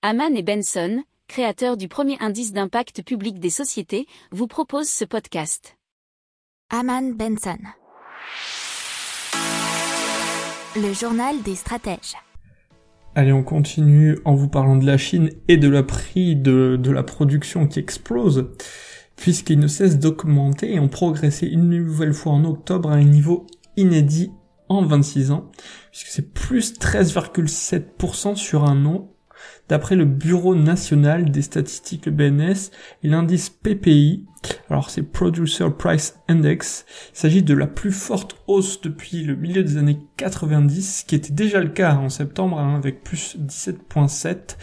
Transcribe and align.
Haman 0.00 0.36
et 0.36 0.44
Benson, 0.44 1.02
créateurs 1.26 1.76
du 1.76 1.88
premier 1.88 2.16
indice 2.20 2.52
d'impact 2.52 3.02
public 3.02 3.40
des 3.40 3.50
sociétés, 3.50 4.06
vous 4.30 4.46
proposent 4.46 4.88
ce 4.88 5.04
podcast. 5.04 5.76
Haman 6.70 7.16
Benson. 7.16 7.58
Le 10.76 10.92
journal 10.92 11.42
des 11.42 11.56
stratèges. 11.56 12.14
Allez, 13.16 13.32
on 13.32 13.42
continue 13.42 14.16
en 14.24 14.36
vous 14.36 14.46
parlant 14.46 14.76
de 14.76 14.86
la 14.86 14.98
Chine 14.98 15.30
et 15.48 15.56
de 15.56 15.68
la 15.68 15.82
prix 15.82 16.36
de, 16.36 16.78
de 16.80 16.90
la 16.92 17.02
production 17.02 17.66
qui 17.66 17.80
explose, 17.80 18.52
puisqu'il 19.16 19.58
ne 19.58 19.66
cesse 19.66 19.98
d'augmenter 19.98 20.74
et 20.74 20.78
ont 20.78 20.86
progressé 20.86 21.48
une 21.48 21.70
nouvelle 21.70 22.14
fois 22.14 22.34
en 22.34 22.44
octobre 22.44 22.92
à 22.92 22.94
un 22.94 23.02
niveau 23.02 23.48
inédit 23.76 24.30
en 24.68 24.84
26 24.84 25.32
ans, 25.32 25.50
puisque 25.90 26.06
c'est 26.06 26.32
plus 26.32 26.74
13,7% 26.74 28.36
sur 28.36 28.62
un 28.62 28.86
an, 28.86 29.12
d'après 29.68 29.96
le 29.96 30.04
Bureau 30.04 30.54
national 30.54 31.30
des 31.30 31.42
statistiques, 31.42 32.08
BNS, 32.08 32.70
et 33.02 33.08
l'indice 33.08 33.50
PPI, 33.50 34.26
alors 34.70 34.90
c'est 34.90 35.02
Producer 35.02 35.70
Price 35.76 36.18
Index, 36.28 36.84
il 37.12 37.18
s'agit 37.18 37.42
de 37.42 37.54
la 37.54 37.66
plus 37.66 37.92
forte 37.92 38.36
hausse 38.46 38.80
depuis 38.80 39.22
le 39.24 39.34
milieu 39.36 39.62
des 39.62 39.76
années 39.76 39.98
90, 40.16 41.04
qui 41.06 41.14
était 41.14 41.32
déjà 41.32 41.60
le 41.60 41.68
cas 41.68 41.94
en 41.94 42.08
septembre, 42.08 42.58
hein, 42.58 42.76
avec 42.76 43.02
plus 43.02 43.36
17,7, 43.38 44.56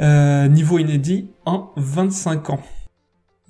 euh, 0.00 0.48
niveau 0.48 0.78
inédit 0.78 1.30
en 1.44 1.72
25 1.76 2.50
ans. 2.50 2.62